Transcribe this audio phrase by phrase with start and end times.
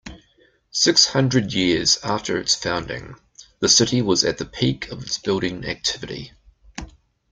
[0.71, 3.17] Six hundred years after its founding,
[3.59, 6.31] the city was at the peak of its building activity.